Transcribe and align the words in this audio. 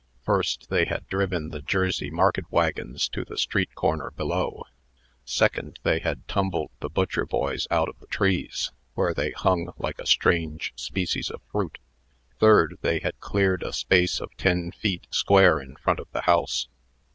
first, 0.23 0.67
they 0.71 0.85
had 0.85 1.05
driven 1.09 1.49
the 1.49 1.61
Jersey 1.61 2.09
market 2.09 2.51
wagons 2.51 3.07
to 3.09 3.23
the 3.23 3.37
street 3.37 3.75
corner 3.75 4.09
below; 4.09 4.63
second, 5.25 5.77
they 5.83 5.99
had 5.99 6.27
tumbled 6.27 6.71
the 6.79 6.89
butcher 6.89 7.23
boys 7.23 7.67
out 7.69 7.87
of 7.87 7.99
the 7.99 8.07
trees, 8.07 8.71
where 8.95 9.13
they 9.13 9.29
hung 9.29 9.73
like 9.77 9.99
a 9.99 10.07
strange 10.07 10.73
species 10.75 11.29
of 11.29 11.39
fruit; 11.51 11.77
third, 12.39 12.79
they 12.81 12.97
had 12.97 13.19
cleared 13.19 13.61
a 13.61 13.71
space 13.71 14.19
of 14.19 14.35
ten 14.37 14.71
feet 14.71 15.05
square 15.11 15.59
in 15.61 15.75
front 15.75 15.99
of 15.99 16.07
the 16.13 16.21
house. 16.21 16.67